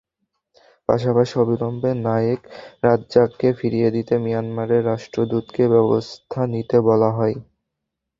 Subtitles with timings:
[0.89, 2.41] পাশাপাশি অবিলম্বে নায়েক
[2.83, 7.35] রাজ্জাককে ফিরিয়ে দিতে মিয়ানমারের রাষ্ট্রদূতকে ব্যবস্থা নিতে বলা হয়।